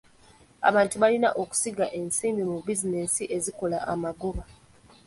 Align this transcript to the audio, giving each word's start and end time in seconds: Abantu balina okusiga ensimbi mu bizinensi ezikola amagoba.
Abantu 0.69 0.95
balina 1.01 1.29
okusiga 1.41 1.85
ensimbi 1.99 2.43
mu 2.51 2.57
bizinensi 2.65 3.23
ezikola 3.37 3.77
amagoba. 3.93 4.43